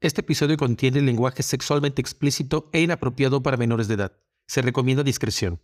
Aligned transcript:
Este 0.00 0.20
episodio 0.20 0.56
contiene 0.56 1.00
lenguaje 1.00 1.42
sexualmente 1.42 2.00
explícito 2.00 2.70
e 2.72 2.80
inapropiado 2.80 3.42
para 3.42 3.56
menores 3.56 3.88
de 3.88 3.94
edad. 3.94 4.12
Se 4.46 4.62
recomienda 4.62 5.02
discreción. 5.02 5.60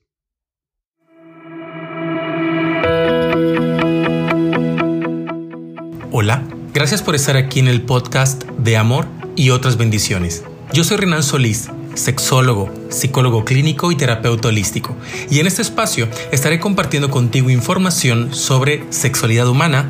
Hola, 6.10 6.42
gracias 6.72 7.00
por 7.00 7.14
estar 7.14 7.36
aquí 7.36 7.60
en 7.60 7.68
el 7.68 7.82
podcast 7.82 8.42
de 8.58 8.76
Amor 8.76 9.06
y 9.36 9.50
otras 9.50 9.76
bendiciones. 9.76 10.42
Yo 10.72 10.82
soy 10.82 10.96
Renan 10.96 11.22
Solís, 11.22 11.70
sexólogo, 11.94 12.74
psicólogo 12.88 13.44
clínico 13.44 13.92
y 13.92 13.96
terapeuta 13.96 14.48
holístico, 14.48 14.96
y 15.30 15.38
en 15.38 15.46
este 15.46 15.62
espacio 15.62 16.08
estaré 16.32 16.58
compartiendo 16.58 17.08
contigo 17.08 17.50
información 17.50 18.34
sobre 18.34 18.84
sexualidad 18.92 19.48
humana, 19.48 19.88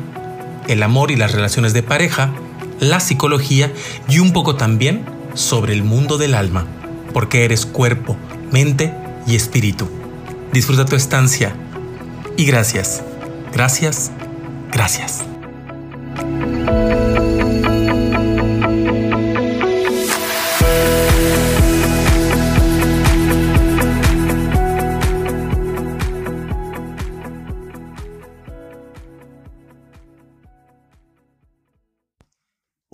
el 0.67 0.83
amor 0.83 1.09
y 1.09 1.15
las 1.15 1.31
relaciones 1.31 1.73
de 1.73 1.81
pareja, 1.81 2.31
la 2.79 2.99
psicología 2.99 3.71
y 4.07 4.19
un 4.19 4.33
poco 4.33 4.55
también 4.55 5.05
sobre 5.33 5.73
el 5.73 5.83
mundo 5.83 6.17
del 6.17 6.33
alma, 6.33 6.65
porque 7.13 7.45
eres 7.45 7.65
cuerpo, 7.65 8.17
mente 8.51 8.93
y 9.27 9.35
espíritu. 9.35 9.87
Disfruta 10.53 10.85
tu 10.85 10.95
estancia 10.95 11.55
y 12.37 12.45
gracias, 12.45 13.03
gracias, 13.51 14.11
gracias. 14.71 15.34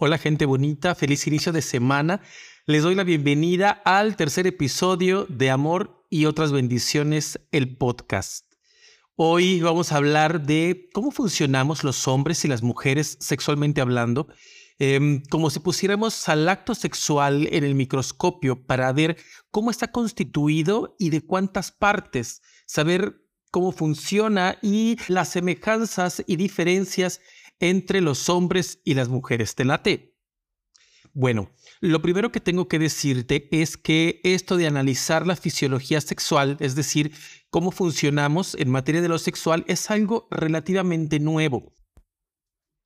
Hola 0.04 0.18
gente 0.18 0.48
bonita, 0.48 0.96
feliz 0.96 1.28
inicio 1.28 1.52
de 1.52 1.62
semana. 1.62 2.22
Les 2.66 2.82
doy 2.82 2.96
la 2.96 3.04
bienvenida 3.04 3.84
al 3.86 4.16
tercer 4.16 4.48
episodio 4.48 5.28
de 5.30 5.52
Amor 5.52 6.08
y 6.10 6.26
otras 6.26 6.52
bendiciones, 6.52 7.40
el 7.52 7.78
podcast. 7.78 8.52
Hoy 9.16 9.62
vamos 9.62 9.92
a 9.92 9.98
hablar 9.98 10.42
de 10.42 10.90
cómo 10.92 11.12
funcionamos 11.12 11.84
los 11.84 12.08
hombres 12.08 12.44
y 12.44 12.48
las 12.48 12.64
mujeres 12.64 13.16
sexualmente 13.20 13.80
hablando, 13.80 14.28
em, 14.80 15.22
como 15.30 15.52
si 15.52 15.60
pusiéramos 15.60 16.28
al 16.30 16.50
acto 16.50 16.74
sexual 16.74 17.48
en 17.52 17.64
el 17.64 17.76
microscopio 17.76 18.66
para 18.66 18.92
ver 18.94 19.18
cómo 19.52 19.70
está 19.70 19.92
constituido 19.92 20.96
y 20.98 21.12
de 21.12 21.22
cuántas 21.22 21.72
partes, 21.72 22.42
saber 22.66 23.22
cómo 23.52 23.72
funciona 23.72 24.58
y 24.64 24.98
las 25.10 25.30
semejanzas 25.30 26.24
y 26.26 26.38
diferencias 26.38 27.22
entre 27.62 28.02
los 28.02 28.28
hombres 28.28 28.82
y 28.84 28.96
las 28.96 29.08
mujeres. 29.08 29.56
¿Te 29.56 29.64
late? 29.64 30.12
Bueno, 31.14 31.52
lo 31.82 32.02
primero 32.02 32.32
que 32.32 32.40
tengo 32.40 32.68
que 32.68 32.80
decirte 32.80 33.48
es 33.52 33.78
que 33.78 34.22
esto 34.24 34.58
de 34.58 34.68
analizar 34.68 35.28
la 35.28 35.36
fisiología 35.36 36.00
sexual, 36.00 36.58
es 36.60 36.76
decir, 36.76 37.12
cómo 37.50 37.72
funcionamos 37.72 38.56
en 38.56 38.70
materia 38.70 39.02
de 39.02 39.10
lo 39.10 39.20
sexual, 39.20 39.66
es 39.68 39.92
algo 39.92 40.28
relativamente 40.32 41.20
nuevo. 41.20 41.74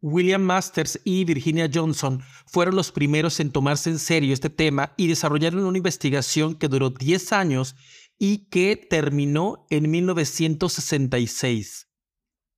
William 0.01 0.41
Masters 0.41 0.99
y 1.03 1.23
Virginia 1.23 1.69
Johnson 1.71 2.21
fueron 2.45 2.75
los 2.75 2.91
primeros 2.91 3.39
en 3.39 3.51
tomarse 3.51 3.89
en 3.89 3.99
serio 3.99 4.33
este 4.33 4.49
tema 4.49 4.93
y 4.97 5.07
desarrollaron 5.07 5.63
una 5.63 5.77
investigación 5.77 6.55
que 6.55 6.67
duró 6.67 6.91
10 6.91 7.31
años 7.31 7.75
y 8.17 8.49
que 8.49 8.75
terminó 8.75 9.65
en 9.69 9.89
1966. 9.89 11.89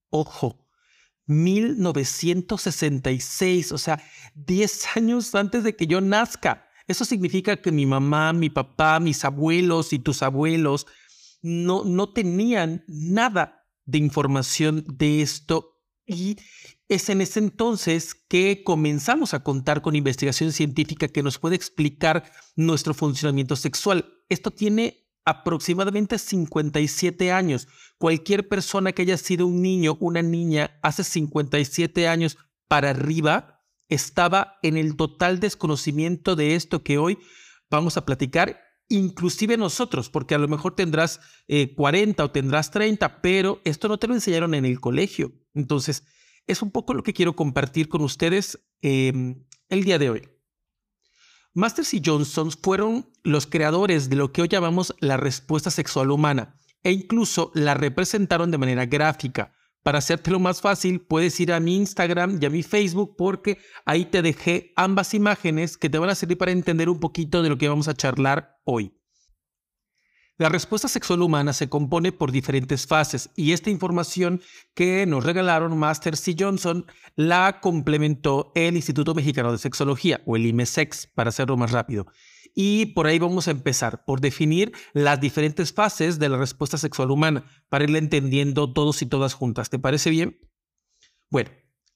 Ojo, 0.09 0.66
1966, 1.27 3.71
o 3.71 3.77
sea, 3.77 4.03
10 4.35 4.97
años 4.97 5.33
antes 5.35 5.63
de 5.63 5.75
que 5.75 5.87
yo 5.87 6.01
nazca. 6.01 6.67
Eso 6.87 7.05
significa 7.05 7.61
que 7.61 7.71
mi 7.71 7.85
mamá, 7.85 8.33
mi 8.33 8.49
papá, 8.49 8.99
mis 8.99 9.23
abuelos 9.25 9.93
y 9.93 9.99
tus 9.99 10.23
abuelos 10.23 10.87
no, 11.41 11.83
no 11.83 12.13
tenían 12.13 12.83
nada 12.87 13.65
de 13.85 13.99
información 13.99 14.83
de 14.87 15.21
esto 15.21 15.77
y 16.07 16.37
es 16.87 17.09
en 17.09 17.19
ese 17.19 17.39
entonces 17.39 18.15
que 18.15 18.63
comenzamos 18.63 19.33
a 19.33 19.43
contar 19.43 19.81
con 19.81 19.95
investigación 19.95 20.53
científica 20.53 21.09
que 21.09 21.21
nos 21.21 21.37
puede 21.37 21.57
explicar 21.57 22.31
nuestro 22.55 22.93
funcionamiento 22.93 23.57
sexual. 23.57 24.23
Esto 24.29 24.51
tiene 24.51 25.06
aproximadamente 25.27 26.17
57 26.17 27.33
años. 27.33 27.67
Cualquier 27.97 28.47
persona 28.47 28.93
que 28.93 29.01
haya 29.01 29.17
sido 29.17 29.45
un 29.45 29.61
niño, 29.61 29.97
una 29.99 30.21
niña, 30.21 30.79
hace 30.81 31.03
57 31.03 32.07
años 32.07 32.37
para 32.69 32.91
arriba, 32.91 33.61
estaba 33.89 34.57
en 34.63 34.77
el 34.77 34.95
total 34.95 35.41
desconocimiento 35.41 36.37
de 36.37 36.55
esto 36.55 36.81
que 36.81 36.97
hoy 36.97 37.17
vamos 37.69 37.97
a 37.97 38.05
platicar, 38.05 38.61
inclusive 38.87 39.57
nosotros, 39.57 40.09
porque 40.09 40.33
a 40.33 40.37
lo 40.37 40.47
mejor 40.47 40.75
tendrás 40.75 41.19
40 41.75 42.23
eh, 42.23 42.25
o 42.25 42.31
tendrás 42.31 42.71
30, 42.71 43.21
pero 43.21 43.59
esto 43.65 43.89
no 43.89 43.97
te 43.97 44.07
lo 44.07 44.13
enseñaron 44.13 44.53
en 44.53 44.63
el 44.63 44.79
colegio. 44.79 45.33
Entonces, 45.53 46.05
es 46.45 46.61
un 46.61 46.71
poco 46.71 46.93
lo 46.93 47.03
que 47.03 47.11
quiero 47.11 47.35
compartir 47.35 47.89
con 47.89 48.01
ustedes 48.01 48.65
em, 48.81 49.43
el 49.67 49.83
día 49.83 49.99
de 49.99 50.09
hoy. 50.09 50.36
Masters 51.57 51.95
y 51.95 52.03
Johnson 52.05 52.51
fueron 52.51 53.09
los 53.23 53.47
creadores 53.47 54.11
de 54.11 54.15
lo 54.15 54.31
que 54.31 54.43
hoy 54.43 54.47
llamamos 54.47 54.93
la 54.99 55.17
respuesta 55.17 55.71
sexual 55.71 56.11
humana 56.11 56.55
e 56.83 56.91
incluso 56.91 57.51
la 57.55 57.73
representaron 57.73 58.51
de 58.51 58.59
manera 58.59 58.85
gráfica. 58.85 59.53
Para 59.81 59.97
hacértelo 59.97 60.39
más 60.39 60.61
fácil, 60.61 61.01
puedes 61.01 61.39
ir 61.39 61.51
a 61.51 61.59
mi 61.59 61.75
Instagram 61.75 62.37
y 62.39 62.45
a 62.45 62.51
mi 62.51 62.61
Facebook 62.61 63.15
porque 63.17 63.57
ahí 63.85 64.05
te 64.05 64.21
dejé 64.21 64.71
ambas 64.75 65.15
imágenes 65.15 65.79
que 65.79 65.89
te 65.89 65.97
van 65.97 66.11
a 66.11 66.15
servir 66.15 66.37
para 66.37 66.51
entender 66.51 66.89
un 66.89 66.99
poquito 66.99 67.41
de 67.41 67.49
lo 67.49 67.57
que 67.57 67.69
vamos 67.69 67.87
a 67.87 67.95
charlar 67.95 68.59
hoy. 68.63 68.96
La 70.39 70.49
respuesta 70.49 70.87
sexual 70.87 71.23
humana 71.23 71.51
se 71.51 71.67
compone 71.67 72.11
por 72.11 72.31
diferentes 72.31 72.85
fases 72.85 73.31
y 73.35 73.53
esta 73.53 73.71
información 73.71 74.39
que 74.75 75.07
nos 75.07 75.23
regalaron 75.23 75.75
Masters 75.75 76.27
y 76.27 76.35
Johnson 76.37 76.85
la 77.15 77.59
complementó 77.59 78.51
el 78.53 78.75
Instituto 78.75 79.15
Mexicano 79.15 79.51
de 79.51 79.57
Sexología 79.57 80.21
o 80.27 80.35
el 80.35 80.45
IMESEX 80.45 81.07
para 81.07 81.29
hacerlo 81.29 81.57
más 81.57 81.71
rápido. 81.71 82.05
Y 82.53 82.87
por 82.87 83.07
ahí 83.07 83.17
vamos 83.17 83.47
a 83.47 83.51
empezar 83.51 84.05
por 84.05 84.21
definir 84.21 84.73
las 84.93 85.19
diferentes 85.19 85.73
fases 85.73 86.19
de 86.19 86.29
la 86.29 86.37
respuesta 86.37 86.77
sexual 86.77 87.09
humana 87.09 87.43
para 87.67 87.85
irla 87.85 87.97
entendiendo 87.97 88.71
todos 88.71 89.01
y 89.01 89.07
todas 89.07 89.33
juntas. 89.33 89.71
¿Te 89.71 89.79
parece 89.79 90.11
bien? 90.11 90.39
Bueno, 91.31 91.49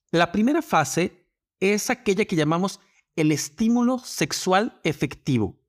la 0.10 0.32
primera 0.32 0.64
fase 0.64 1.28
es 1.60 1.92
aquella 1.92 2.26
que 2.26 2.36
llamamos 2.36 2.80
el 3.16 3.32
estímulo 3.32 4.00
sexual 4.00 4.80
efectivo. 4.84 5.61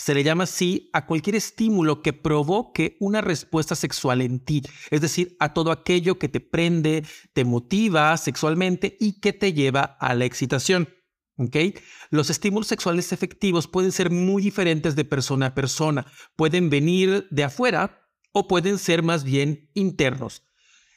Se 0.00 0.14
le 0.14 0.24
llama 0.24 0.44
así 0.44 0.88
a 0.94 1.04
cualquier 1.04 1.36
estímulo 1.36 2.00
que 2.00 2.14
provoque 2.14 2.96
una 3.00 3.20
respuesta 3.20 3.74
sexual 3.74 4.22
en 4.22 4.40
ti, 4.40 4.62
es 4.90 5.02
decir, 5.02 5.36
a 5.40 5.52
todo 5.52 5.70
aquello 5.70 6.18
que 6.18 6.30
te 6.30 6.40
prende, 6.40 7.04
te 7.34 7.44
motiva 7.44 8.16
sexualmente 8.16 8.96
y 8.98 9.20
que 9.20 9.34
te 9.34 9.52
lleva 9.52 9.82
a 9.82 10.14
la 10.14 10.24
excitación. 10.24 10.88
¿Okay? 11.36 11.74
Los 12.08 12.30
estímulos 12.30 12.66
sexuales 12.66 13.12
efectivos 13.12 13.68
pueden 13.68 13.92
ser 13.92 14.10
muy 14.10 14.42
diferentes 14.42 14.96
de 14.96 15.04
persona 15.04 15.48
a 15.48 15.54
persona, 15.54 16.06
pueden 16.34 16.70
venir 16.70 17.28
de 17.30 17.44
afuera 17.44 18.08
o 18.32 18.48
pueden 18.48 18.78
ser 18.78 19.02
más 19.02 19.22
bien 19.22 19.68
internos. 19.74 20.44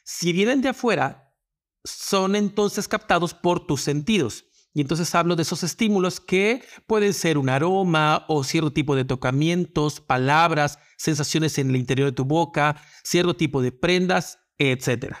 Si 0.02 0.32
vienen 0.32 0.62
de 0.62 0.70
afuera, 0.70 1.36
son 1.84 2.36
entonces 2.36 2.88
captados 2.88 3.34
por 3.34 3.66
tus 3.66 3.82
sentidos. 3.82 4.46
Y 4.74 4.80
entonces 4.80 5.14
hablo 5.14 5.36
de 5.36 5.42
esos 5.42 5.62
estímulos 5.62 6.20
que 6.20 6.62
pueden 6.88 7.14
ser 7.14 7.38
un 7.38 7.48
aroma 7.48 8.24
o 8.28 8.42
cierto 8.42 8.72
tipo 8.72 8.96
de 8.96 9.04
tocamientos, 9.04 10.00
palabras, 10.00 10.80
sensaciones 10.98 11.56
en 11.58 11.70
el 11.70 11.76
interior 11.76 12.08
de 12.08 12.16
tu 12.16 12.24
boca, 12.24 12.82
cierto 13.04 13.36
tipo 13.36 13.62
de 13.62 13.70
prendas, 13.70 14.40
etc. 14.58 15.14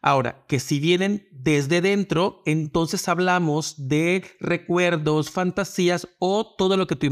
Ahora, 0.00 0.46
que 0.48 0.60
si 0.60 0.80
vienen 0.80 1.28
desde 1.30 1.82
dentro, 1.82 2.42
entonces 2.46 3.06
hablamos 3.06 3.86
de 3.88 4.24
recuerdos, 4.40 5.30
fantasías 5.30 6.08
o 6.18 6.54
todo 6.56 6.78
lo 6.78 6.86
que 6.86 6.96
tu, 6.96 7.06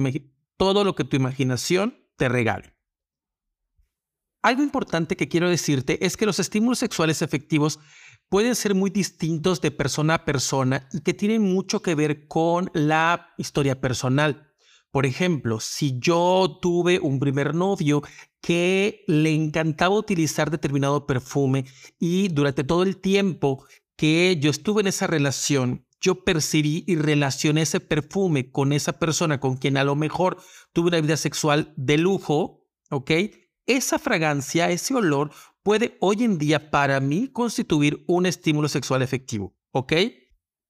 todo 0.56 0.84
lo 0.84 0.94
que 0.94 1.04
tu 1.04 1.16
imaginación 1.16 1.98
te 2.16 2.30
regale. 2.30 2.78
Algo 4.40 4.62
importante 4.62 5.16
que 5.16 5.28
quiero 5.28 5.50
decirte 5.50 6.04
es 6.06 6.16
que 6.16 6.24
los 6.24 6.38
estímulos 6.38 6.78
sexuales 6.78 7.20
efectivos 7.20 7.78
pueden 8.28 8.54
ser 8.54 8.74
muy 8.74 8.90
distintos 8.90 9.60
de 9.60 9.70
persona 9.70 10.14
a 10.14 10.24
persona 10.24 10.88
y 10.92 11.00
que 11.00 11.14
tienen 11.14 11.42
mucho 11.42 11.80
que 11.82 11.94
ver 11.94 12.26
con 12.26 12.70
la 12.74 13.34
historia 13.38 13.80
personal. 13.80 14.52
Por 14.90 15.06
ejemplo, 15.06 15.60
si 15.60 15.98
yo 15.98 16.58
tuve 16.62 16.98
un 16.98 17.18
primer 17.18 17.54
novio 17.54 18.02
que 18.40 19.04
le 19.06 19.34
encantaba 19.34 19.96
utilizar 19.96 20.50
determinado 20.50 21.06
perfume 21.06 21.66
y 21.98 22.28
durante 22.28 22.64
todo 22.64 22.82
el 22.82 22.96
tiempo 22.98 23.66
que 23.96 24.38
yo 24.40 24.50
estuve 24.50 24.80
en 24.80 24.86
esa 24.86 25.06
relación, 25.06 25.86
yo 26.00 26.24
percibí 26.24 26.84
y 26.86 26.96
relacioné 26.96 27.62
ese 27.62 27.80
perfume 27.80 28.50
con 28.50 28.72
esa 28.72 28.98
persona 28.98 29.40
con 29.40 29.56
quien 29.56 29.76
a 29.76 29.84
lo 29.84 29.96
mejor 29.96 30.38
tuve 30.72 30.88
una 30.88 31.00
vida 31.00 31.16
sexual 31.16 31.74
de 31.76 31.98
lujo, 31.98 32.64
¿ok? 32.90 33.10
Esa 33.68 33.98
fragancia, 33.98 34.70
ese 34.70 34.94
olor 34.94 35.30
puede 35.62 35.98
hoy 36.00 36.24
en 36.24 36.38
día 36.38 36.70
para 36.70 37.00
mí 37.00 37.28
constituir 37.28 38.02
un 38.08 38.24
estímulo 38.24 38.66
sexual 38.66 39.02
efectivo, 39.02 39.54
¿ok? 39.72 39.92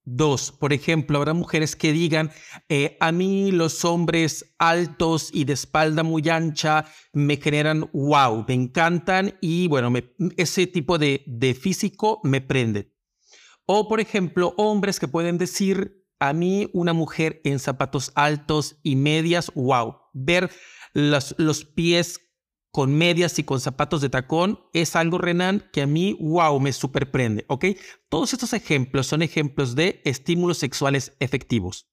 Dos, 0.05 0.51
por 0.51 0.73
ejemplo, 0.73 1.19
habrá 1.19 1.33
mujeres 1.33 1.77
que 1.77 1.93
digan, 1.93 2.33
eh, 2.69 2.97
a 2.99 3.13
mí 3.13 3.53
los 3.53 3.85
hombres 3.85 4.53
altos 4.59 5.31
y 5.33 5.45
de 5.45 5.53
espalda 5.53 6.03
muy 6.03 6.29
ancha 6.29 6.87
me 7.13 7.37
generan 7.37 7.89
wow, 7.93 8.45
me 8.49 8.55
encantan 8.55 9.39
y 9.41 9.69
bueno, 9.69 9.93
ese 10.37 10.67
tipo 10.67 10.99
de, 10.99 11.23
de 11.25 11.55
físico 11.55 12.21
me 12.25 12.41
prende. 12.41 12.93
O 13.65 13.87
por 13.87 14.01
ejemplo, 14.01 14.55
hombres 14.57 14.99
que 14.99 15.07
pueden 15.07 15.39
decir, 15.39 16.05
a 16.19 16.33
mí 16.33 16.69
una 16.73 16.95
mujer 16.95 17.41
en 17.45 17.61
zapatos 17.61 18.11
altos 18.17 18.81
y 18.83 18.97
medias, 18.97 19.53
wow, 19.55 19.99
ver 20.15 20.51
los, 20.95 21.37
los 21.39 21.65
pies 21.65 22.28
con 22.71 22.97
medias 22.97 23.39
y 23.39 23.45
con 23.45 23.61
zapatos 23.61 24.01
de 24.01 24.11
tacón 24.11 24.61
es 24.73 24.95
algo, 24.97 25.19
Renan, 25.19 25.69
que 25.73 25.83
a 25.83 25.87
mí, 25.87 26.17
wow, 26.21 26.61
me 26.61 26.73
superprende, 26.73 27.45
¿ok? 27.49 27.67
Todos 28.09 28.33
estos 28.33 28.53
ejemplos 28.53 29.07
son 29.07 29.23
ejemplos 29.23 29.75
de 29.75 30.01
estímulos 30.05 30.59
sexuales 30.59 31.17
efectivos. 31.21 31.89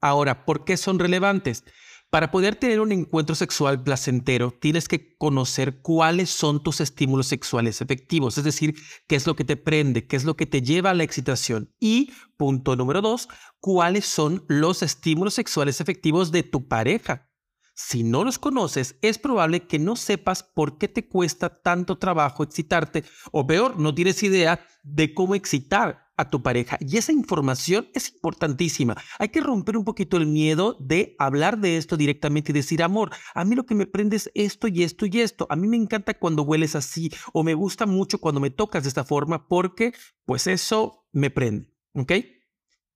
Ahora, 0.00 0.44
¿por 0.44 0.64
qué 0.64 0.76
son 0.76 0.98
relevantes? 0.98 1.64
Para 2.10 2.32
poder 2.32 2.56
tener 2.56 2.80
un 2.80 2.90
encuentro 2.90 3.36
sexual 3.36 3.84
placentero, 3.84 4.50
tienes 4.50 4.88
que 4.88 5.16
conocer 5.16 5.80
cuáles 5.80 6.28
son 6.28 6.60
tus 6.60 6.80
estímulos 6.80 7.28
sexuales 7.28 7.80
efectivos, 7.80 8.36
es 8.36 8.42
decir, 8.42 8.74
qué 9.06 9.14
es 9.14 9.28
lo 9.28 9.36
que 9.36 9.44
te 9.44 9.56
prende, 9.56 10.08
qué 10.08 10.16
es 10.16 10.24
lo 10.24 10.36
que 10.36 10.46
te 10.46 10.60
lleva 10.60 10.90
a 10.90 10.94
la 10.94 11.04
excitación. 11.04 11.72
Y, 11.78 12.10
punto 12.36 12.74
número 12.74 13.00
dos, 13.00 13.28
cuáles 13.60 14.06
son 14.06 14.44
los 14.48 14.82
estímulos 14.82 15.34
sexuales 15.34 15.80
efectivos 15.80 16.32
de 16.32 16.42
tu 16.42 16.66
pareja. 16.66 17.29
Si 17.74 18.02
no 18.02 18.24
los 18.24 18.38
conoces, 18.38 18.96
es 19.00 19.18
probable 19.18 19.66
que 19.66 19.78
no 19.78 19.96
sepas 19.96 20.42
por 20.42 20.78
qué 20.78 20.88
te 20.88 21.08
cuesta 21.08 21.62
tanto 21.62 21.98
trabajo 21.98 22.42
excitarte 22.42 23.04
o 23.32 23.46
peor, 23.46 23.78
no 23.78 23.94
tienes 23.94 24.22
idea 24.22 24.66
de 24.82 25.14
cómo 25.14 25.34
excitar 25.34 26.10
a 26.20 26.28
tu 26.28 26.42
pareja. 26.42 26.76
Y 26.80 26.98
esa 26.98 27.12
información 27.12 27.88
es 27.94 28.12
importantísima. 28.12 28.94
Hay 29.18 29.30
que 29.30 29.40
romper 29.40 29.78
un 29.78 29.84
poquito 29.84 30.18
el 30.18 30.26
miedo 30.26 30.76
de 30.78 31.16
hablar 31.18 31.58
de 31.58 31.78
esto 31.78 31.96
directamente 31.96 32.52
y 32.52 32.54
decir, 32.54 32.82
amor, 32.82 33.10
a 33.34 33.44
mí 33.46 33.56
lo 33.56 33.64
que 33.64 33.74
me 33.74 33.86
prende 33.86 34.16
es 34.16 34.30
esto 34.34 34.68
y 34.68 34.82
esto 34.82 35.06
y 35.06 35.20
esto. 35.20 35.46
A 35.48 35.56
mí 35.56 35.66
me 35.66 35.78
encanta 35.78 36.12
cuando 36.12 36.42
hueles 36.42 36.76
así 36.76 37.10
o 37.32 37.42
me 37.42 37.54
gusta 37.54 37.86
mucho 37.86 38.18
cuando 38.18 38.38
me 38.38 38.50
tocas 38.50 38.82
de 38.82 38.90
esta 38.90 39.04
forma 39.04 39.48
porque 39.48 39.94
pues 40.26 40.46
eso 40.46 41.06
me 41.12 41.30
prende. 41.30 41.72
¿Ok? 41.94 42.12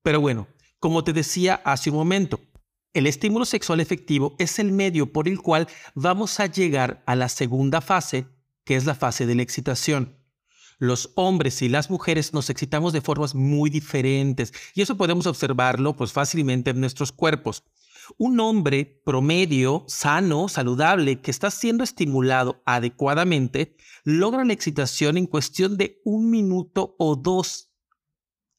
Pero 0.03 0.21
bueno, 0.21 0.47
como 0.79 1.03
te 1.03 1.15
decía 1.15 1.63
hace 1.65 1.89
un 1.89 1.97
momento, 1.97 2.41
el 2.95 3.09
estímulo 3.09 3.45
sexual 3.45 3.81
efectivo 3.81 4.37
es 4.39 4.61
el 4.61 4.71
medio 4.71 5.13
por 5.13 5.29
el 5.29 5.41
cual 5.41 5.69
vamos 5.95 6.39
a 6.39 6.47
llegar 6.47 7.03
a 7.07 7.17
la 7.17 7.29
segunda 7.29 7.81
fase, 7.81 8.29
que 8.65 8.77
es 8.77 8.87
la 8.87 8.95
fase 8.95 9.27
de 9.27 9.35
la 9.35 9.43
excitación. 9.43 10.17
Los 10.79 11.11
hombres 11.17 11.61
y 11.63 11.69
las 11.69 11.91
mujeres 11.91 12.33
nos 12.33 12.51
excitamos 12.51 12.93
de 12.93 13.01
formas 13.01 13.35
muy 13.35 13.69
diferentes 13.69 14.53
y 14.75 14.83
eso 14.83 14.97
podemos 14.97 15.27
observarlo 15.27 15.97
pues 15.97 16.13
fácilmente 16.13 16.71
en 16.71 16.81
nuestros 16.81 17.11
cuerpos. 17.11 17.65
Un 18.17 18.39
hombre 18.39 19.03
promedio, 19.05 19.85
sano, 19.89 20.49
saludable, 20.49 21.21
que 21.21 21.31
está 21.31 21.51
siendo 21.51 21.83
estimulado 21.83 22.63
adecuadamente, 22.65 23.77
logra 24.05 24.45
la 24.45 24.53
excitación 24.53 25.17
en 25.17 25.27
cuestión 25.27 25.77
de 25.77 26.01
un 26.05 26.31
minuto 26.31 26.95
o 26.99 27.17
dos, 27.17 27.71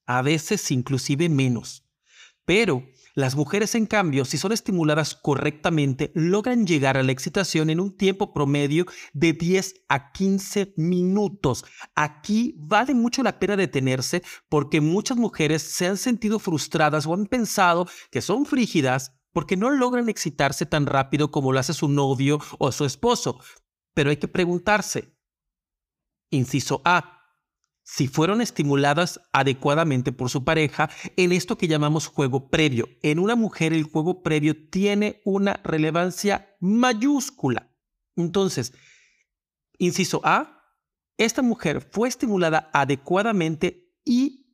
a 0.05 0.21
veces 0.21 0.71
inclusive 0.71 1.29
menos. 1.29 1.85
Pero 2.43 2.83
las 3.15 3.37
mujeres, 3.37 3.75
en 3.75 3.85
cambio, 3.85 4.25
si 4.25 4.37
son 4.37 4.51
estimuladas 4.51 5.15
correctamente, 5.15 6.11
logran 6.15 6.67
llegar 6.67 6.97
a 6.97 7.03
la 7.03 7.13
excitación 7.13 7.69
en 7.69 7.79
un 7.79 7.95
tiempo 7.95 8.33
promedio 8.33 8.85
de 9.13 9.31
10 9.31 9.85
a 9.87 10.11
15 10.11 10.73
minutos. 10.75 11.63
Aquí 11.95 12.55
vale 12.57 12.93
mucho 12.93 13.23
la 13.23 13.39
pena 13.39 13.55
detenerse 13.55 14.21
porque 14.49 14.81
muchas 14.81 15.17
mujeres 15.17 15.61
se 15.61 15.87
han 15.87 15.95
sentido 15.95 16.39
frustradas 16.39 17.07
o 17.07 17.13
han 17.13 17.27
pensado 17.27 17.87
que 18.11 18.21
son 18.21 18.45
frígidas 18.45 19.13
porque 19.31 19.55
no 19.55 19.69
logran 19.69 20.09
excitarse 20.09 20.65
tan 20.65 20.85
rápido 20.85 21.31
como 21.31 21.53
lo 21.53 21.59
hace 21.59 21.73
su 21.73 21.87
novio 21.87 22.39
o 22.59 22.73
su 22.73 22.83
esposo. 22.83 23.39
Pero 23.93 24.09
hay 24.09 24.17
que 24.17 24.27
preguntarse. 24.27 25.15
Inciso 26.31 26.81
A 26.83 27.14
si 27.85 28.07
fueron 28.07 28.41
estimuladas 28.41 29.21
adecuadamente 29.31 30.11
por 30.11 30.31
su 30.31 30.43
pareja 30.43 30.89
en 31.15 31.31
esto 31.31 31.55
que 31.57 31.67
llamamos 31.67 32.07
juego 32.07 32.49
previo. 32.49 32.89
En 33.03 33.19
una 33.19 33.35
mujer 33.35 33.73
el 33.73 33.83
juego 33.83 34.23
previo 34.23 34.69
tiene 34.69 35.21
una 35.23 35.61
relevancia 35.63 36.57
mayúscula. 36.59 37.71
Entonces, 38.15 38.73
inciso 39.77 40.19
A, 40.23 40.63
esta 41.17 41.43
mujer 41.43 41.87
fue 41.91 42.09
estimulada 42.09 42.71
adecuadamente 42.73 43.93
y 44.03 44.47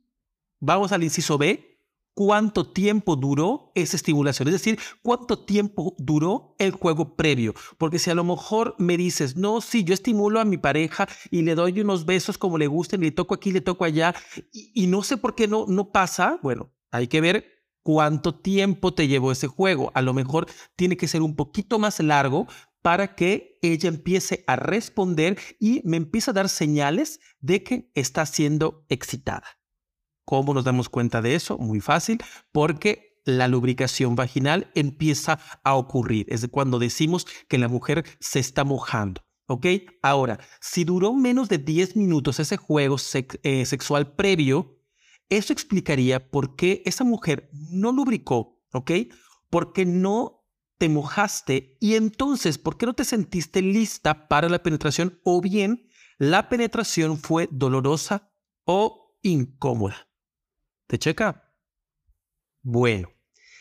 vamos 0.59 0.91
al 0.91 1.03
inciso 1.03 1.37
B, 1.37 1.70
cuánto 2.13 2.71
tiempo 2.71 3.15
duró 3.15 3.71
esa 3.75 3.95
estimulación, 3.95 4.47
es 4.47 4.53
decir, 4.53 4.79
cuánto 5.01 5.39
tiempo 5.39 5.95
duró 5.97 6.55
el 6.59 6.71
juego 6.71 7.15
previo. 7.15 7.53
Porque 7.77 7.99
si 7.99 8.09
a 8.09 8.15
lo 8.15 8.23
mejor 8.23 8.75
me 8.77 8.97
dices, 8.97 9.35
no, 9.35 9.61
sí, 9.61 9.83
yo 9.83 9.93
estimulo 9.93 10.39
a 10.39 10.45
mi 10.45 10.57
pareja 10.57 11.07
y 11.29 11.41
le 11.41 11.55
doy 11.55 11.79
unos 11.81 12.05
besos 12.05 12.37
como 12.37 12.57
le 12.57 12.67
gusten, 12.67 13.01
le 13.01 13.11
toco 13.11 13.33
aquí, 13.33 13.51
le 13.51 13.61
toco 13.61 13.85
allá, 13.85 14.13
y, 14.51 14.87
no 14.87 15.03
sé 15.03 15.17
por 15.17 15.35
qué 15.35 15.47
no, 15.47 15.65
no 15.67 15.91
pasa, 15.91 16.39
bueno, 16.41 16.71
hay 16.91 17.07
que 17.07 17.21
ver 17.21 17.45
cuánto 17.83 18.35
tiempo 18.35 18.93
te 18.93 19.07
llevó 19.07 19.31
ese 19.31 19.47
juego. 19.47 19.91
A 19.95 20.01
lo 20.01 20.13
mejor 20.13 20.47
tiene 20.75 20.97
que 20.97 21.07
ser 21.07 21.21
un 21.21 21.35
poquito 21.35 21.79
más 21.79 21.99
largo 21.99 22.47
para 22.81 23.15
que 23.15 23.59
ella 23.61 23.89
empiece 23.89 24.43
a 24.47 24.55
responder 24.55 25.37
y 25.59 25.81
me 25.85 25.97
empiece 25.97 26.31
a 26.31 26.33
dar 26.33 26.49
señales 26.49 27.19
de 27.39 27.63
que 27.63 27.91
está 27.93 28.25
siendo 28.25 28.85
excitada. 28.89 29.60
¿Cómo 30.31 30.53
nos 30.53 30.63
damos 30.63 30.87
cuenta 30.87 31.21
de 31.21 31.35
eso? 31.35 31.57
Muy 31.57 31.81
fácil, 31.81 32.23
porque 32.53 33.19
la 33.25 33.49
lubricación 33.49 34.15
vaginal 34.15 34.71
empieza 34.75 35.39
a 35.61 35.75
ocurrir. 35.75 36.25
Es 36.29 36.47
cuando 36.47 36.79
decimos 36.79 37.27
que 37.49 37.57
la 37.57 37.67
mujer 37.67 38.05
se 38.21 38.39
está 38.39 38.63
mojando. 38.63 39.25
¿Ok? 39.47 39.65
Ahora, 40.01 40.39
si 40.61 40.85
duró 40.85 41.13
menos 41.13 41.49
de 41.49 41.57
10 41.57 41.97
minutos 41.97 42.39
ese 42.39 42.55
juego 42.55 42.95
eh, 43.43 43.65
sexual 43.65 44.15
previo, 44.15 44.79
eso 45.27 45.51
explicaría 45.51 46.31
por 46.31 46.55
qué 46.55 46.81
esa 46.85 47.03
mujer 47.03 47.49
no 47.51 47.91
lubricó, 47.91 48.63
¿ok? 48.71 48.91
Porque 49.49 49.85
no 49.85 50.47
te 50.77 50.87
mojaste 50.87 51.75
y 51.81 51.95
entonces, 51.95 52.57
¿por 52.57 52.77
qué 52.77 52.85
no 52.85 52.93
te 52.93 53.03
sentiste 53.03 53.61
lista 53.61 54.29
para 54.29 54.47
la 54.47 54.63
penetración? 54.63 55.19
O 55.25 55.41
bien, 55.41 55.89
la 56.17 56.47
penetración 56.47 57.17
fue 57.17 57.49
dolorosa 57.51 58.31
o 58.63 59.17
incómoda. 59.23 60.07
¿Te 60.91 60.99
checa? 60.99 61.49
Bueno, 62.63 63.13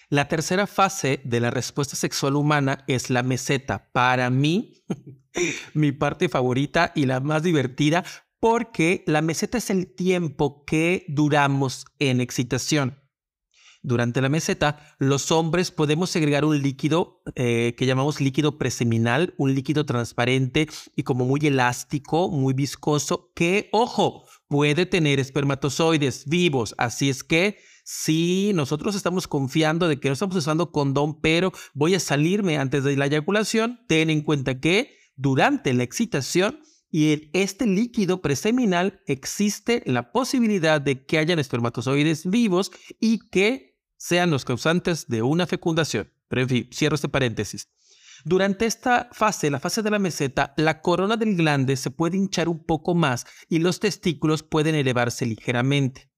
la 0.09 0.27
tercera 0.27 0.67
fase 0.67 1.21
de 1.23 1.39
la 1.39 1.53
respuesta 1.53 1.95
sexual 1.95 2.35
humana 2.35 2.83
es 2.89 3.09
la 3.09 3.23
meseta. 3.23 3.89
Para 3.93 4.31
mí, 4.31 4.83
mi 5.75 5.93
parte 5.93 6.29
favorita 6.29 6.91
y 6.97 7.07
la 7.07 7.21
más 7.21 7.45
divertida, 7.45 8.03
porque 8.41 9.05
la 9.07 9.23
meseta 9.23 9.59
es 9.59 9.71
el 9.71 9.95
tiempo 9.95 10.65
que 10.65 11.05
duramos 11.07 11.85
en 12.01 12.21
excitación. 12.21 12.99
Durante 13.81 14.21
la 14.21 14.29
meseta, 14.29 14.97
los 14.99 15.31
hombres 15.31 15.71
podemos 15.71 16.11
segregar 16.11 16.45
un 16.45 16.61
líquido 16.61 17.23
eh, 17.37 17.77
que 17.79 17.87
llamamos 17.87 18.21
líquido 18.21 18.59
preseminal, 18.59 19.35
un 19.39 19.55
líquido 19.55 19.87
transparente 19.87 20.69
y 20.97 21.05
como 21.05 21.27
muy 21.27 21.41
elástico, 21.47 22.29
muy 22.29 22.55
viscoso, 22.55 23.31
que, 23.37 23.69
ojo, 23.71 24.25
puede 24.51 24.85
tener 24.85 25.21
espermatozoides 25.21 26.27
vivos. 26.27 26.75
Así 26.77 27.09
es 27.09 27.23
que 27.23 27.59
si 27.85 28.51
nosotros 28.53 28.97
estamos 28.97 29.29
confiando 29.29 29.87
de 29.87 30.01
que 30.01 30.09
no 30.09 30.15
estamos 30.15 30.35
usando 30.35 30.73
condón, 30.73 31.21
pero 31.21 31.53
voy 31.73 31.95
a 31.95 32.01
salirme 32.01 32.59
antes 32.59 32.83
de 32.83 32.97
la 32.97 33.07
eyaculación, 33.07 33.79
ten 33.87 34.11
en 34.11 34.23
cuenta 34.23 34.59
que 34.59 34.97
durante 35.15 35.73
la 35.73 35.85
excitación 35.85 36.61
y 36.91 37.13
en 37.13 37.31
este 37.33 37.65
líquido 37.65 38.21
preseminal 38.21 39.01
existe 39.07 39.85
la 39.87 40.11
posibilidad 40.11 40.81
de 40.81 41.07
que 41.07 41.19
hayan 41.19 41.39
espermatozoides 41.39 42.29
vivos 42.29 42.73
y 42.99 43.29
que 43.31 43.79
sean 43.99 44.33
los 44.33 44.45
causantes 44.45 45.07
de 45.07 45.23
una 45.23 45.47
fecundación. 45.47 46.13
Pero 46.27 46.43
en 46.43 46.49
fin, 46.49 46.69
cierro 46.73 46.97
este 46.97 47.09
paréntesis. 47.09 47.69
Durante 48.25 48.67
esta 48.67 49.09
fase, 49.13 49.51
la 49.51 49.61
fase 49.61 49.83
de 49.83 49.91
la 49.91 49.99
meseta, 49.99 50.55
la 50.57 50.81
corona 50.81 51.17
del 51.17 51.37
glande 51.37 51.77
se 51.77 51.91
puede 51.91 52.17
hinchar 52.17 52.49
un 52.49 52.65
poco 52.65 52.95
más 52.95 53.27
y 53.49 53.59
los 53.59 53.81
testículos 53.81 54.43
pueden 54.43 54.75
elevarse 54.75 55.27
ligeramente. 55.27 56.11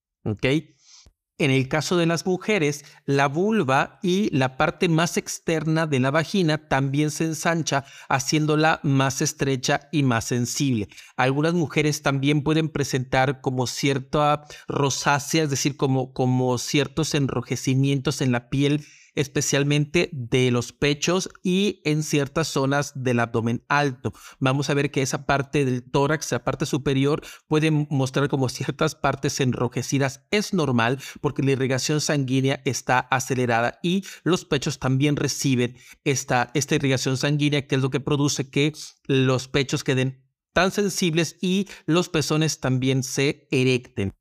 En 1.38 1.50
el 1.50 1.66
caso 1.68 1.96
de 1.96 2.06
las 2.06 2.24
mujeres, 2.24 2.84
la 3.04 3.26
vulva 3.26 3.98
y 4.02 4.30
la 4.30 4.56
parte 4.56 4.88
más 4.88 5.16
externa 5.16 5.86
de 5.86 5.98
la 5.98 6.10
vagina 6.12 6.68
también 6.68 7.10
se 7.10 7.24
ensancha, 7.24 7.84
haciéndola 8.08 8.78
más 8.84 9.22
estrecha 9.22 9.88
y 9.90 10.02
más 10.04 10.26
sensible. 10.26 10.88
Algunas 11.16 11.54
mujeres 11.54 12.02
también 12.02 12.42
pueden 12.42 12.68
presentar 12.68 13.40
como 13.40 13.66
cierta 13.66 14.44
rosácea, 14.68 15.42
es 15.44 15.50
decir, 15.50 15.76
como, 15.76 16.12
como 16.12 16.58
ciertos 16.58 17.14
enrojecimientos 17.14 18.20
en 18.20 18.30
la 18.30 18.48
piel 18.48 18.84
especialmente 19.14 20.08
de 20.12 20.50
los 20.50 20.72
pechos 20.72 21.28
y 21.42 21.80
en 21.84 22.02
ciertas 22.02 22.48
zonas 22.48 22.92
del 22.94 23.20
abdomen 23.20 23.64
alto. 23.68 24.12
Vamos 24.38 24.70
a 24.70 24.74
ver 24.74 24.90
que 24.90 25.02
esa 25.02 25.26
parte 25.26 25.64
del 25.64 25.82
tórax, 25.82 26.32
la 26.32 26.44
parte 26.44 26.66
superior, 26.66 27.22
puede 27.48 27.70
mostrar 27.70 28.28
como 28.28 28.48
ciertas 28.48 28.94
partes 28.94 29.40
enrojecidas. 29.40 30.26
Es 30.30 30.54
normal 30.54 30.98
porque 31.20 31.42
la 31.42 31.52
irrigación 31.52 32.00
sanguínea 32.00 32.62
está 32.64 32.98
acelerada 32.98 33.78
y 33.82 34.04
los 34.24 34.44
pechos 34.44 34.78
también 34.78 35.16
reciben 35.16 35.76
esta, 36.04 36.50
esta 36.54 36.74
irrigación 36.74 37.16
sanguínea, 37.16 37.66
que 37.66 37.76
es 37.76 37.82
lo 37.82 37.90
que 37.90 38.00
produce 38.00 38.50
que 38.50 38.72
los 39.06 39.48
pechos 39.48 39.84
queden 39.84 40.22
tan 40.52 40.70
sensibles 40.70 41.36
y 41.40 41.68
los 41.86 42.08
pezones 42.08 42.60
también 42.60 43.02
se 43.02 43.48
erecten. 43.50 44.12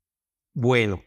Bueno, 0.54 1.02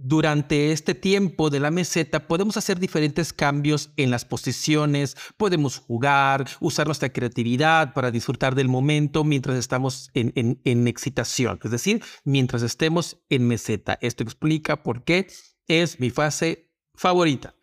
durante 0.00 0.70
este 0.70 0.94
tiempo 0.94 1.50
de 1.50 1.58
la 1.58 1.72
meseta 1.72 2.28
podemos 2.28 2.56
hacer 2.56 2.78
diferentes 2.78 3.32
cambios 3.32 3.90
en 3.96 4.12
las 4.12 4.24
posiciones, 4.24 5.16
podemos 5.36 5.78
jugar, 5.78 6.46
usar 6.60 6.86
nuestra 6.86 7.12
creatividad 7.12 7.94
para 7.94 8.12
disfrutar 8.12 8.54
del 8.54 8.68
momento 8.68 9.24
mientras 9.24 9.58
estamos 9.58 10.10
en, 10.14 10.60
en, 10.64 10.86
excitación, 10.86 11.58
es 11.64 11.70
decir, 11.72 12.02
mientras 12.24 12.62
estemos 12.62 13.18
en 13.28 13.48
meseta. 13.48 13.98
Esto 14.00 14.22
explica 14.22 14.84
por 14.84 15.02
qué 15.02 15.26
es 15.66 15.98
mi 15.98 16.10
fase 16.10 16.70
favorita. 16.94 17.56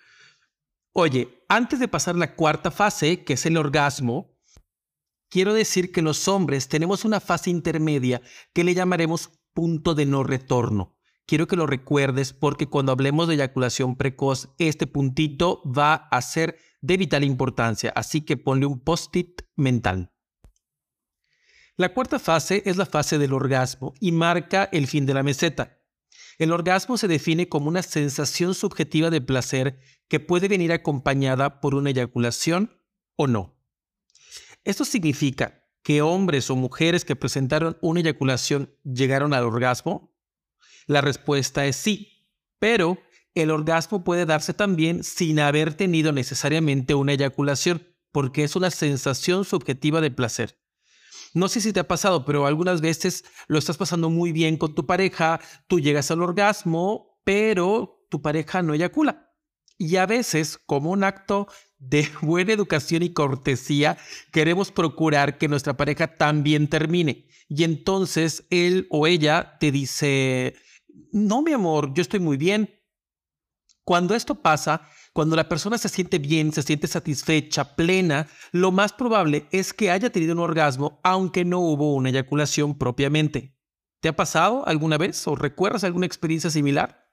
Oye, 0.91 1.45
antes 1.47 1.79
de 1.79 1.87
pasar 1.87 2.15
la 2.15 2.35
cuarta 2.35 2.69
fase, 2.69 3.23
que 3.23 3.33
es 3.33 3.45
el 3.45 3.55
orgasmo, 3.55 4.35
quiero 5.29 5.53
decir 5.53 5.93
que 5.93 6.01
los 6.01 6.27
hombres 6.27 6.67
tenemos 6.67 7.05
una 7.05 7.21
fase 7.21 7.49
intermedia 7.49 8.21
que 8.53 8.65
le 8.65 8.73
llamaremos 8.73 9.31
punto 9.53 9.95
de 9.95 10.05
no 10.05 10.23
retorno 10.23 10.94
quiero 11.25 11.47
que 11.47 11.55
lo 11.55 11.67
recuerdes 11.67 12.33
porque 12.33 12.67
cuando 12.67 12.91
hablemos 12.91 13.27
de 13.27 13.35
eyaculación 13.35 13.95
precoz, 13.95 14.49
este 14.57 14.87
puntito 14.87 15.61
va 15.65 15.93
a 15.93 16.21
ser 16.21 16.57
de 16.81 16.97
vital 16.97 17.23
importancia, 17.23 17.91
así 17.95 18.21
que 18.21 18.37
ponle 18.37 18.65
un 18.65 18.79
post-it 18.79 19.41
mental. 19.55 20.11
La 21.77 21.93
cuarta 21.93 22.19
fase 22.19 22.63
es 22.65 22.77
la 22.77 22.85
fase 22.85 23.17
del 23.17 23.33
orgasmo 23.33 23.93
y 23.99 24.11
marca 24.11 24.69
el 24.71 24.87
fin 24.87 25.05
de 25.05 25.13
la 25.13 25.23
meseta. 25.23 25.81
El 26.37 26.51
orgasmo 26.51 26.97
se 26.97 27.07
define 27.07 27.49
como 27.49 27.67
una 27.67 27.81
sensación 27.81 28.53
subjetiva 28.53 29.09
de 29.09 29.21
placer 29.21 29.79
que 30.07 30.19
puede 30.19 30.47
venir 30.47 30.71
acompañada 30.71 31.59
por 31.59 31.75
una 31.75 31.89
eyaculación 31.89 32.81
o 33.15 33.27
no. 33.27 33.57
Esto 34.63 34.85
significa 34.85 35.65
que 35.83 36.01
hombres 36.01 36.49
o 36.49 36.55
mujeres 36.55 37.05
que 37.05 37.15
presentaron 37.15 37.77
una 37.81 37.99
eyaculación 37.99 38.73
llegaron 38.83 39.33
al 39.33 39.43
orgasmo 39.43 40.14
la 40.85 41.01
respuesta 41.01 41.65
es 41.65 41.75
sí, 41.75 42.27
pero 42.59 42.97
el 43.33 43.51
orgasmo 43.51 44.03
puede 44.03 44.25
darse 44.25 44.53
también 44.53 45.03
sin 45.03 45.39
haber 45.39 45.73
tenido 45.73 46.11
necesariamente 46.11 46.95
una 46.95 47.13
eyaculación, 47.13 47.85
porque 48.11 48.43
es 48.43 48.55
una 48.55 48.71
sensación 48.71 49.43
subjetiva 49.43 49.99
de 49.99 50.11
placer. 50.11 50.57
No 51.33 51.49
sé 51.49 51.59
si 51.59 51.73
te 51.73 51.81
ha 51.81 51.87
pasado, 51.87 52.23
pero 52.23 52.45
algunas 52.45 52.79
veces 52.79 53.25
lo 53.47 53.59
estás 53.59 53.75
pasando 53.75 54.09
muy 54.09 54.31
bien 54.31 54.55
con 54.55 54.73
tu 54.73 54.85
pareja, 54.85 55.41
tú 55.67 55.81
llegas 55.81 56.09
al 56.11 56.21
orgasmo, 56.21 57.19
pero 57.25 58.07
tu 58.09 58.21
pareja 58.21 58.61
no 58.61 58.73
eyacula. 58.73 59.33
Y 59.77 59.97
a 59.97 60.05
veces, 60.05 60.57
como 60.65 60.91
un 60.91 61.03
acto 61.03 61.49
de 61.77 62.07
buena 62.21 62.53
educación 62.53 63.03
y 63.03 63.11
cortesía, 63.11 63.97
queremos 64.31 64.71
procurar 64.71 65.37
que 65.37 65.49
nuestra 65.49 65.75
pareja 65.75 66.15
también 66.15 66.69
termine. 66.69 67.27
Y 67.49 67.65
entonces 67.65 68.45
él 68.49 68.87
o 68.89 69.05
ella 69.05 69.57
te 69.59 69.71
dice, 69.71 70.55
no, 71.11 71.41
mi 71.41 71.53
amor, 71.53 71.93
yo 71.93 72.01
estoy 72.01 72.19
muy 72.19 72.37
bien. 72.37 72.69
Cuando 73.83 74.15
esto 74.15 74.35
pasa, 74.35 74.81
cuando 75.13 75.35
la 75.35 75.47
persona 75.47 75.77
se 75.77 75.89
siente 75.89 76.19
bien, 76.19 76.51
se 76.51 76.63
siente 76.63 76.87
satisfecha, 76.87 77.75
plena, 77.75 78.27
lo 78.51 78.71
más 78.71 78.93
probable 78.93 79.47
es 79.51 79.73
que 79.73 79.91
haya 79.91 80.11
tenido 80.11 80.33
un 80.33 80.39
orgasmo, 80.39 80.99
aunque 81.03 81.45
no 81.45 81.59
hubo 81.59 81.93
una 81.93 82.09
eyaculación 82.09 82.77
propiamente. 82.77 83.55
¿Te 84.01 84.09
ha 84.09 84.15
pasado 84.15 84.67
alguna 84.67 84.97
vez 84.97 85.27
o 85.27 85.35
recuerdas 85.35 85.83
alguna 85.83 86.05
experiencia 86.05 86.49
similar? 86.49 87.05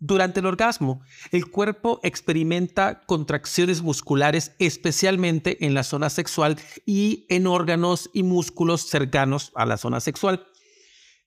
Durante 0.00 0.38
el 0.38 0.46
orgasmo, 0.46 1.00
el 1.32 1.50
cuerpo 1.50 1.98
experimenta 2.04 3.00
contracciones 3.00 3.82
musculares 3.82 4.54
especialmente 4.60 5.66
en 5.66 5.74
la 5.74 5.82
zona 5.82 6.08
sexual 6.08 6.56
y 6.86 7.26
en 7.28 7.48
órganos 7.48 8.08
y 8.14 8.22
músculos 8.22 8.82
cercanos 8.82 9.50
a 9.56 9.66
la 9.66 9.76
zona 9.76 9.98
sexual. 9.98 10.46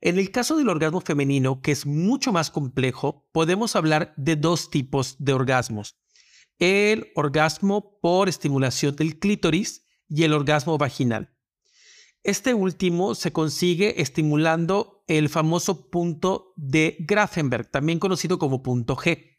En 0.02 0.18
el 0.18 0.32
caso 0.32 0.58
del 0.58 0.70
orgasmo 0.70 1.00
femenino, 1.00 1.62
que 1.62 1.72
es 1.72 1.86
mucho 1.86 2.34
más 2.34 2.50
complejo, 2.50 3.30
podemos 3.32 3.76
hablar 3.76 4.16
de 4.18 4.36
dos 4.36 4.72
tipos 4.72 5.16
de 5.20 5.34
orgasmos. 5.34 5.96
El 6.58 7.12
orgasmo 7.16 8.00
por 8.02 8.28
estimulación 8.28 8.96
del 8.96 9.20
clítoris 9.20 9.86
y 10.10 10.24
el 10.24 10.34
orgasmo 10.34 10.80
vaginal. 10.80 11.38
Este 12.24 12.56
último 12.56 13.14
se 13.14 13.32
consigue 13.32 14.02
estimulando 14.02 15.04
el 15.08 15.30
famoso 15.30 15.92
punto 15.92 16.54
de 16.56 16.98
Grafenberg, 17.00 17.70
también 17.70 18.00
conocido 18.00 18.40
como 18.40 18.64
punto 18.64 18.96
G. 18.96 19.31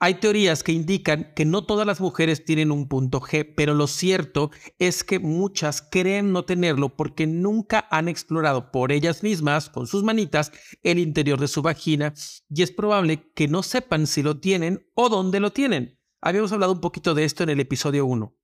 Hay 0.00 0.14
teorías 0.14 0.62
que 0.62 0.72
indican 0.72 1.32
que 1.34 1.44
no 1.44 1.64
todas 1.64 1.86
las 1.86 2.00
mujeres 2.00 2.44
tienen 2.44 2.72
un 2.72 2.88
punto 2.88 3.20
G, 3.20 3.54
pero 3.56 3.74
lo 3.74 3.86
cierto 3.86 4.50
es 4.78 5.04
que 5.04 5.18
muchas 5.18 5.82
creen 5.82 6.32
no 6.32 6.44
tenerlo 6.44 6.96
porque 6.96 7.26
nunca 7.26 7.86
han 7.90 8.08
explorado 8.08 8.72
por 8.72 8.92
ellas 8.92 9.22
mismas, 9.22 9.70
con 9.70 9.86
sus 9.86 10.02
manitas, 10.02 10.52
el 10.82 10.98
interior 10.98 11.38
de 11.38 11.48
su 11.48 11.62
vagina 11.62 12.12
y 12.48 12.62
es 12.62 12.72
probable 12.72 13.32
que 13.34 13.48
no 13.48 13.62
sepan 13.62 14.06
si 14.06 14.22
lo 14.22 14.40
tienen 14.40 14.84
o 14.94 15.08
dónde 15.08 15.40
lo 15.40 15.52
tienen. 15.52 15.98
Habíamos 16.20 16.52
hablado 16.52 16.72
un 16.72 16.80
poquito 16.80 17.14
de 17.14 17.24
esto 17.24 17.44
en 17.44 17.50
el 17.50 17.60
episodio 17.60 18.04
1. 18.06 18.36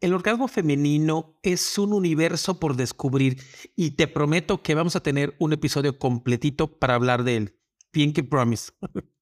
El 0.00 0.12
orgasmo 0.12 0.48
femenino 0.48 1.38
es 1.42 1.78
un 1.78 1.94
universo 1.94 2.60
por 2.60 2.76
descubrir 2.76 3.40
y 3.74 3.92
te 3.92 4.06
prometo 4.06 4.62
que 4.62 4.74
vamos 4.74 4.96
a 4.96 5.02
tener 5.02 5.34
un 5.38 5.52
episodio 5.52 5.98
completito 5.98 6.78
para 6.78 6.94
hablar 6.94 7.24
de 7.24 7.36
él. 7.36 7.60
Pinky 7.90 8.22
Promise. 8.22 8.72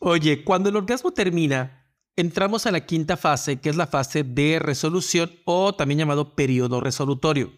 Oye, 0.00 0.44
cuando 0.44 0.68
el 0.68 0.76
orgasmo 0.76 1.12
termina, 1.12 1.92
entramos 2.16 2.66
a 2.66 2.72
la 2.72 2.86
quinta 2.86 3.16
fase, 3.16 3.60
que 3.60 3.68
es 3.68 3.76
la 3.76 3.86
fase 3.86 4.24
de 4.24 4.58
resolución 4.58 5.30
o 5.44 5.74
también 5.74 5.98
llamado 5.98 6.34
periodo 6.34 6.80
resolutorio. 6.80 7.52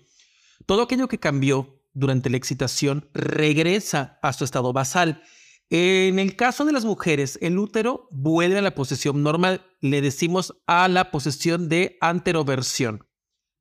Todo 0.67 0.83
aquello 0.83 1.09
que 1.09 1.19
cambió 1.19 1.83
durante 1.93 2.31
la 2.31 2.37
excitación 2.37 3.09
regresa 3.15 4.19
a 4.23 4.33
su 4.33 4.45
estado 4.45 4.73
basal. 4.73 5.23
En 5.71 6.19
el 6.19 6.37
caso 6.37 6.65
de 6.65 6.73
las 6.73 6.85
mujeres, 6.85 7.39
el 7.43 7.59
útero 7.59 8.09
vuelve 8.11 8.59
a 8.59 8.63
la 8.63 8.75
posición 8.75 9.23
normal. 9.23 9.67
Le 9.81 10.01
decimos 10.01 10.57
a 10.67 10.89
la 10.89 11.11
posición 11.11 11.69
de 11.69 11.99
anteroversión. 12.01 13.07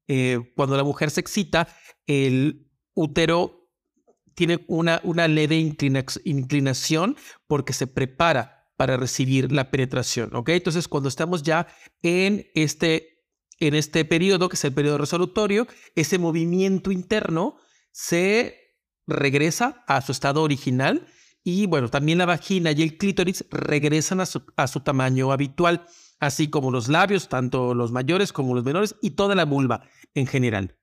Eh, 0.08 0.53
cuando 0.56 0.77
la 0.77 0.84
mujer 0.84 1.12
se 1.12 1.20
excita, 1.20 1.67
el 2.06 2.70
útero 2.94 3.57
tiene 4.38 4.63
una, 4.67 5.01
una 5.03 5.27
leve 5.27 5.58
inclinación 5.58 7.17
porque 7.48 7.74
se 7.74 7.88
prepara 7.88 8.70
para 8.77 8.96
recibir 8.96 9.51
la 9.51 9.72
penetración, 9.72 10.36
¿ok? 10.36 10.50
Entonces, 10.50 10.88
cuando 10.88 11.10
estamos 11.10 11.41
ya 11.41 11.65
en 12.03 12.46
este, 12.53 13.25
en 13.60 13.74
este 13.74 14.06
periodo, 14.06 14.48
que 14.48 14.56
es 14.56 14.63
el 14.63 14.75
periodo 14.75 15.00
resolutorio, 15.00 15.65
ese 15.96 16.20
movimiento 16.20 16.91
interno 16.91 17.58
se 17.91 18.77
regresa 19.08 19.84
a 19.88 20.01
su 20.01 20.12
estado 20.12 20.44
original 20.44 21.08
y, 21.44 21.65
bueno, 21.65 21.89
también 21.89 22.20
la 22.20 22.27
vagina 22.27 22.72
y 22.74 22.84
el 22.84 23.00
clítoris 23.00 23.44
regresan 23.50 24.20
a 24.20 24.27
su, 24.27 24.44
a 24.56 24.67
su 24.67 24.82
tamaño 24.82 25.32
habitual, 25.32 25.88
así 26.20 26.48
como 26.48 26.70
los 26.70 26.89
labios, 26.89 27.27
tanto 27.27 27.74
los 27.74 27.91
mayores 27.91 28.32
como 28.32 28.53
los 28.53 28.63
menores, 28.63 28.98
y 29.01 29.12
toda 29.12 29.34
la 29.34 29.46
vulva 29.46 29.82
en 30.13 30.27
general. 30.27 30.77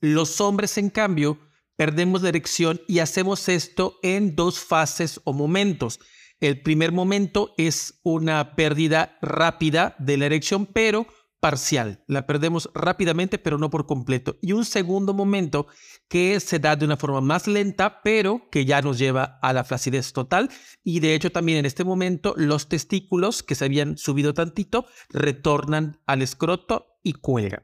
Los 0.00 0.40
hombres, 0.40 0.78
en 0.78 0.88
cambio, 0.88 1.45
perdemos 1.76 2.22
la 2.22 2.30
erección 2.30 2.80
y 2.88 2.98
hacemos 2.98 3.48
esto 3.48 3.98
en 4.02 4.34
dos 4.34 4.58
fases 4.58 5.20
o 5.24 5.32
momentos. 5.32 6.00
El 6.40 6.62
primer 6.62 6.92
momento 6.92 7.54
es 7.56 8.00
una 8.02 8.56
pérdida 8.56 9.16
rápida 9.22 9.96
de 9.98 10.16
la 10.16 10.26
erección, 10.26 10.66
pero 10.66 11.06
parcial. 11.40 12.02
La 12.08 12.26
perdemos 12.26 12.70
rápidamente, 12.74 13.38
pero 13.38 13.58
no 13.58 13.70
por 13.70 13.86
completo. 13.86 14.36
Y 14.42 14.52
un 14.52 14.64
segundo 14.64 15.14
momento 15.14 15.66
que 16.08 16.40
se 16.40 16.58
da 16.58 16.76
de 16.76 16.84
una 16.84 16.96
forma 16.96 17.20
más 17.20 17.46
lenta, 17.46 18.02
pero 18.02 18.48
que 18.50 18.64
ya 18.64 18.82
nos 18.82 18.98
lleva 18.98 19.38
a 19.42 19.52
la 19.52 19.64
flacidez 19.64 20.12
total. 20.12 20.50
Y 20.82 21.00
de 21.00 21.14
hecho 21.14 21.30
también 21.30 21.58
en 21.58 21.66
este 21.66 21.84
momento 21.84 22.34
los 22.36 22.68
testículos 22.68 23.42
que 23.42 23.54
se 23.54 23.64
habían 23.64 23.96
subido 23.96 24.34
tantito 24.34 24.86
retornan 25.10 26.00
al 26.06 26.22
escroto 26.22 26.98
y 27.02 27.12
cuelgan. 27.12 27.62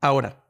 Ahora, 0.00 0.45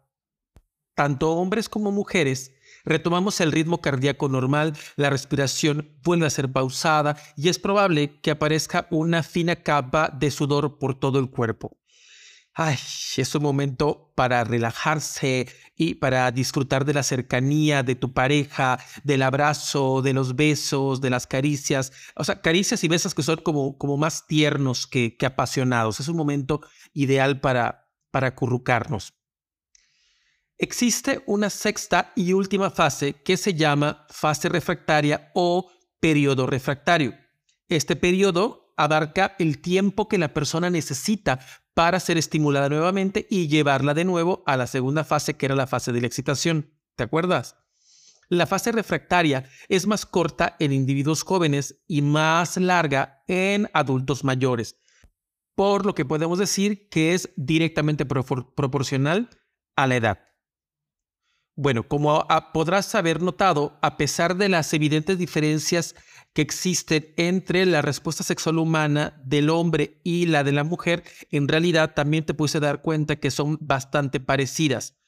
tanto 0.97 1.33
hombres 1.33 1.69
como 1.69 1.93
mujeres, 1.93 2.53
retomamos 2.85 3.41
el 3.41 3.53
ritmo 3.53 3.81
cardíaco 3.81 4.29
normal, 4.29 4.73
la 4.97 5.11
respiración 5.11 5.97
vuelve 6.03 6.26
a 6.26 6.31
ser 6.31 6.50
pausada 6.50 7.17
y 7.37 7.49
es 7.49 7.59
probable 7.59 8.19
que 8.21 8.33
aparezca 8.33 8.88
una 8.91 9.23
fina 9.23 9.57
capa 9.57 10.09
de 10.09 10.31
sudor 10.31 10.79
por 10.79 10.99
todo 10.99 11.19
el 11.19 11.31
cuerpo. 11.31 11.76
Ay, 12.59 12.79
es 13.19 13.35
un 13.35 13.43
momento 13.43 14.15
para 14.15 14.43
relajarse 14.43 15.47
y 15.76 15.97
para 15.97 16.31
disfrutar 16.31 16.87
de 16.87 16.95
la 16.95 17.03
cercanía 17.03 17.83
de 17.83 17.97
tu 17.97 18.15
pareja, 18.15 18.79
del 19.05 19.21
abrazo, 19.21 20.00
de 20.00 20.15
los 20.15 20.37
besos, 20.37 21.03
de 21.03 21.11
las 21.11 21.26
caricias. 21.26 21.93
O 22.15 22.25
sea, 22.25 22.41
caricias 22.41 22.83
y 22.83 22.88
besos 22.88 23.15
que 23.15 23.23
son 23.23 23.43
como, 23.43 23.76
como 23.76 23.99
más 23.99 24.26
tiernos 24.26 24.87
que, 24.87 25.19
que 25.19 25.26
apasionados. 25.26 26.00
Es 26.00 26.09
un 26.09 26.17
momento 26.17 26.62
ideal 26.95 27.41
para, 27.43 27.91
para 28.11 28.29
acurrucarnos. 28.29 29.16
Existe 30.59 31.23
una 31.27 31.51
sexta 31.51 32.13
y 32.17 32.33
última 32.33 32.71
fase 32.71 33.15
que 33.15 33.37
se 33.37 33.53
llama 33.53 34.07
fase 34.09 34.49
refractaria 34.49 35.31
o 35.35 35.71
periodo 36.01 36.47
refractario. 36.47 37.15
Este 37.69 37.95
periodo 37.95 38.73
abarca 38.77 39.37
el 39.39 39.61
tiempo 39.61 40.09
que 40.09 40.17
la 40.17 40.33
persona 40.33 40.71
necesita 40.71 41.41
para 41.75 42.01
ser 42.01 42.17
estimulada 42.17 42.71
nuevamente 42.71 43.27
y 43.29 43.49
llevarla 43.49 43.93
de 43.93 44.07
nuevo 44.07 44.43
a 44.47 44.57
la 44.57 44.67
segunda 44.67 45.05
fase, 45.05 45.35
que 45.35 45.45
era 45.45 45.55
la 45.55 45.67
fase 45.67 45.93
de 45.93 46.01
la 46.01 46.07
excitación. 46.07 46.73
¿Te 46.95 47.05
acuerdas? 47.05 47.57
La 48.29 48.47
fase 48.47 48.73
refractaria 48.73 49.49
es 49.69 49.87
más 49.87 50.07
corta 50.07 50.57
en 50.59 50.73
individuos 50.73 51.23
jóvenes 51.23 51.83
y 51.87 52.01
más 52.01 52.57
larga 52.57 53.23
en 53.29 53.69
adultos 53.75 54.25
mayores, 54.25 54.77
por 55.55 55.85
lo 55.85 55.95
que 55.95 56.07
podemos 56.07 56.39
decir 56.39 56.89
que 56.89 57.13
es 57.13 57.29
directamente 57.37 58.07
proporcional 58.07 59.29
a 59.77 59.87
la 59.87 59.97
edad. 59.97 60.25
Bueno, 61.59 61.89
como 61.89 62.27
podrás 62.53 62.95
haber 62.95 63.23
notado, 63.23 63.79
a 63.81 63.97
pesar 63.97 64.37
de 64.37 64.51
las 64.51 64.75
evidentes 64.75 65.17
diferencias 65.17 65.95
que 66.35 66.43
existen 66.43 67.15
entre 67.17 67.65
la 67.65 67.81
respuesta 67.81 68.23
sexual 68.23 68.59
humana 68.59 69.19
del 69.25 69.49
hombre 69.49 69.99
y 70.05 70.27
la 70.27 70.45
de 70.45 70.53
la 70.53 70.65
mujer, 70.65 71.03
en 71.31 71.49
realidad 71.49 71.95
también 71.95 72.27
te 72.27 72.35
puse 72.35 72.61
dar 72.61 72.83
cuenta 72.83 73.17
que 73.17 73.31
son 73.31 73.57
bastante 73.59 74.21
parecidas. 74.21 74.99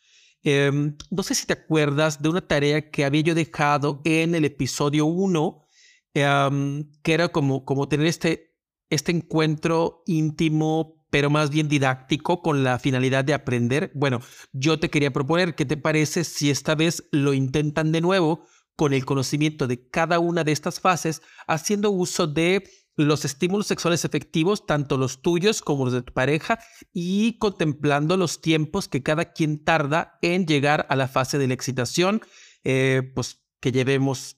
Em, 0.43 0.97
no 1.11 1.23
sé 1.23 1.35
si 1.35 1.45
te 1.47 1.53
acuerdas 1.53 2.23
de 2.23 2.31
una 2.31 2.41
tarea 2.41 2.91
que 2.91 3.05
había 3.05 3.21
yo 3.21 3.35
dejado 3.35 4.01
en 4.05 4.35
el 4.35 4.47
episodio 4.47 5.05
1, 5.05 5.67
em, 6.15 6.91
que 7.03 7.13
era 7.13 7.29
como, 7.29 7.67
como 7.67 7.89
tener 7.89 8.07
este, 8.07 8.57
este 8.89 9.13
encuentro 9.13 10.03
íntimo, 10.07 10.98
pero 11.11 11.31
más 11.31 11.51
bien 11.51 11.69
didáctico 11.69 12.43
con 12.43 12.65
la 12.65 12.79
finalidad 12.79 13.25
de 13.25 13.35
aprender. 13.35 13.91
Bueno, 13.95 14.21
yo 14.53 14.79
te 14.79 14.91
quería 14.91 15.13
proponer, 15.13 15.55
¿qué 15.55 15.65
te 15.65 15.77
parece 15.77 16.25
si 16.25 16.51
esta 16.51 16.75
vez 16.75 17.09
lo 17.13 17.35
intentan 17.35 17.93
de 17.93 18.01
nuevo 18.01 18.47
con 18.77 18.93
el 18.93 19.05
conocimiento 19.05 19.67
de 19.67 19.89
cada 19.89 20.21
una 20.21 20.45
de 20.45 20.53
estas 20.53 20.79
fases, 20.79 21.21
haciendo 21.49 21.91
uso 21.91 22.29
de 22.29 22.63
los 22.95 23.25
estímulos 23.25 23.67
sexuales 23.67 24.05
efectivos, 24.05 24.67
tanto 24.67 24.97
los 24.97 25.23
tuyos 25.23 25.63
como 25.63 25.85
los 25.85 25.95
de 25.95 26.03
tu 26.03 26.13
pareja, 26.13 26.59
y 26.93 27.39
contemplando 27.39 28.17
los 28.17 28.41
tiempos 28.41 28.89
que 28.89 29.03
cada 29.03 29.33
quien 29.33 29.65
tarda 29.65 30.19
en 30.23 30.47
llegar 30.47 30.87
a 30.91 30.97
la 30.97 31.09
fase 31.09 31.39
de 31.39 31.49
la 31.49 31.55
excitación, 31.55 32.23
eh, 32.65 33.03
pues 33.15 33.41
que 33.61 33.73
llevemos, 33.73 34.37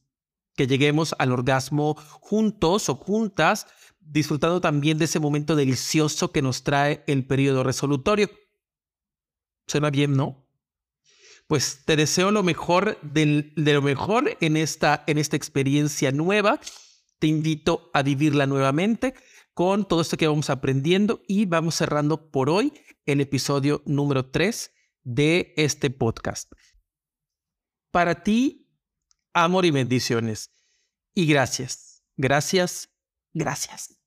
que 0.57 0.67
lleguemos 0.67 1.15
al 1.19 1.33
orgasmo 1.33 1.97
juntos 2.21 2.89
o 2.89 2.97
juntas 2.97 3.67
disfrutando 4.11 4.61
también 4.61 4.99
de 4.99 5.05
ese 5.05 5.21
momento 5.21 5.55
delicioso 5.57 6.33
que 6.33 6.43
nos 6.43 6.65
trae 6.65 7.05
el 7.07 7.25
periodo 7.27 7.63
resolutorio. 7.63 8.29
Suena 9.67 9.91
bien, 9.91 10.17
¿no? 10.17 10.47
Pues 11.47 11.83
te 11.85 11.97
deseo 11.97 12.31
lo 12.31 12.43
mejor 12.43 12.99
de 13.03 13.53
lo 13.55 13.83
mejor 13.83 14.37
en 14.41 14.57
esta, 14.57 15.05
en 15.07 15.19
esta 15.19 15.37
experiencia 15.37 16.13
nueva. 16.13 16.61
Te 17.19 17.29
invito 17.29 17.91
a 17.93 18.03
vivirla 18.03 18.47
nuevamente 18.47 19.15
con 19.55 19.87
todo 19.87 20.01
esto 20.01 20.17
que 20.17 20.29
vamos 20.29 20.51
aprendiendo 20.51 21.23
y 21.27 21.47
vamos 21.47 21.77
cerrando 21.77 22.31
por 22.31 22.51
hoy 22.51 22.73
el 23.07 23.21
episodio 23.21 23.83
número 23.85 24.31
3 24.31 24.73
de 25.03 25.55
este 25.57 25.91
podcast. 25.91 26.53
Para 27.91 28.23
ti, 28.23 28.69
amor 29.33 29.65
y 29.67 29.71
bendiciones. 29.71 30.51
Y 31.15 31.27
gracias, 31.27 32.03
gracias, 32.17 32.91
gracias. 33.33 34.00